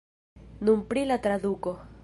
[0.69, 1.79] Nun pri la traduko.